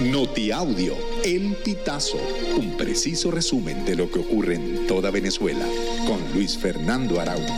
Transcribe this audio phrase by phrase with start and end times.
[0.00, 2.18] Notiaudio, El Pitazo,
[2.58, 5.64] un preciso resumen de lo que ocurre en toda Venezuela,
[6.04, 7.54] con Luis Fernando Araújo.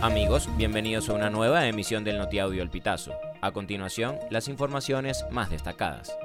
[0.00, 3.12] Amigos, bienvenidos a una nueva emisión del Notiaudio El Pitazo.
[3.40, 6.16] A continuación, las informaciones más destacadas.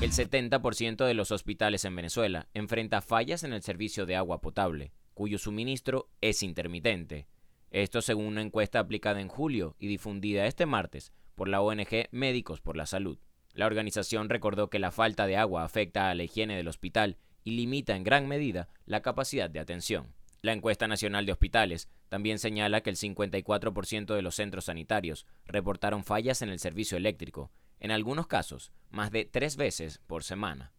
[0.00, 4.92] El 70% de los hospitales en Venezuela enfrenta fallas en el servicio de agua potable,
[5.12, 7.26] cuyo suministro es intermitente.
[7.72, 12.60] Esto según una encuesta aplicada en julio y difundida este martes por la ONG Médicos
[12.60, 13.18] por la Salud.
[13.54, 17.52] La organización recordó que la falta de agua afecta a la higiene del hospital y
[17.52, 20.12] limita en gran medida la capacidad de atención.
[20.42, 26.04] La encuesta nacional de hospitales también señala que el 54% de los centros sanitarios reportaron
[26.04, 30.72] fallas en el servicio eléctrico, en algunos casos más de tres veces por semana.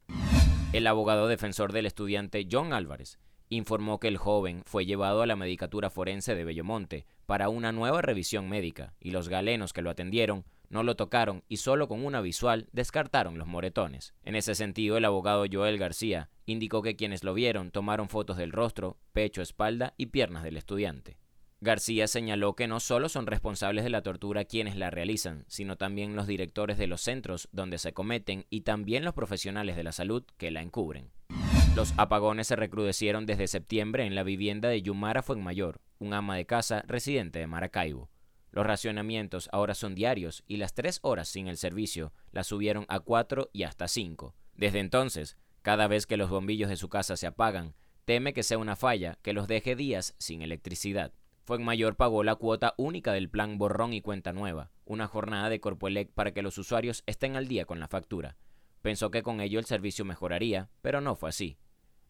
[0.73, 3.17] El abogado defensor del estudiante John Álvarez
[3.55, 8.01] informó que el joven fue llevado a la medicatura forense de Bellomonte para una nueva
[8.01, 12.19] revisión médica y los galenos que lo atendieron no lo tocaron y solo con una
[12.19, 14.13] visual descartaron los moretones.
[14.23, 18.51] En ese sentido, el abogado Joel García indicó que quienes lo vieron tomaron fotos del
[18.51, 21.17] rostro, pecho, espalda y piernas del estudiante.
[21.61, 26.15] García señaló que no solo son responsables de la tortura quienes la realizan, sino también
[26.15, 30.23] los directores de los centros donde se cometen y también los profesionales de la salud
[30.37, 31.11] que la encubren.
[31.75, 36.45] Los apagones se recrudecieron desde septiembre en la vivienda de Yumara Fuenmayor, un ama de
[36.45, 38.11] casa residente de Maracaibo.
[38.51, 42.99] Los racionamientos ahora son diarios y las tres horas sin el servicio las subieron a
[42.99, 44.35] cuatro y hasta cinco.
[44.53, 47.73] Desde entonces, cada vez que los bombillos de su casa se apagan,
[48.05, 51.11] teme que sea una falla que los deje días sin electricidad.
[51.43, 56.11] Fuenmayor pagó la cuota única del plan Borrón y Cuenta Nueva, una jornada de Corpoelec
[56.11, 58.37] para que los usuarios estén al día con la factura.
[58.83, 61.57] Pensó que con ello el servicio mejoraría, pero no fue así.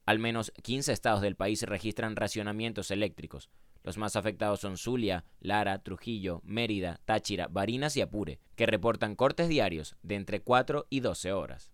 [0.06, 3.50] Al menos 15 estados del país registran racionamientos eléctricos.
[3.84, 9.48] Los más afectados son Zulia, Lara, Trujillo, Mérida, Táchira, Barinas y Apure, que reportan cortes
[9.48, 11.72] diarios de entre 4 y 12 horas.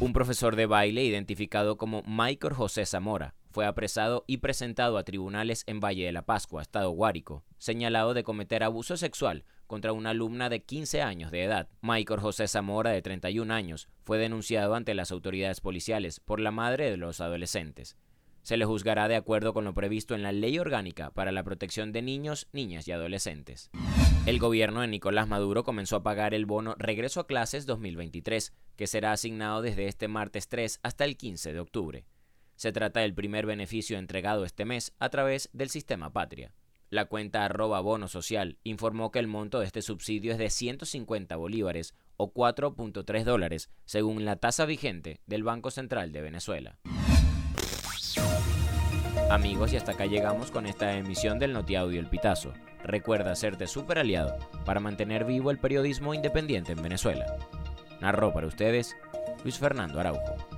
[0.00, 5.64] Un profesor de baile identificado como Michael José Zamora fue apresado y presentado a tribunales
[5.66, 10.48] en Valle de la Pascua, Estado Guárico, señalado de cometer abuso sexual contra una alumna
[10.48, 11.68] de 15 años de edad.
[11.82, 16.90] Michael José Zamora, de 31 años, fue denunciado ante las autoridades policiales por la madre
[16.90, 17.96] de los adolescentes.
[18.42, 21.92] Se le juzgará de acuerdo con lo previsto en la Ley Orgánica para la Protección
[21.92, 23.70] de Niños, Niñas y Adolescentes.
[24.24, 28.86] El gobierno de Nicolás Maduro comenzó a pagar el bono Regreso a Clases 2023, que
[28.86, 32.06] será asignado desde este martes 3 hasta el 15 de octubre.
[32.56, 36.52] Se trata del primer beneficio entregado este mes a través del sistema Patria.
[36.90, 41.36] La cuenta arroba bono social informó que el monto de este subsidio es de 150
[41.36, 46.78] bolívares o 4.3 dólares, según la tasa vigente del Banco Central de Venezuela.
[49.30, 52.54] Amigos, y hasta acá llegamos con esta emisión del Notiaudio El Pitazo.
[52.82, 57.36] Recuerda hacerte super aliado para mantener vivo el periodismo independiente en Venezuela.
[58.00, 58.96] Narró para ustedes
[59.44, 60.57] Luis Fernando Araujo.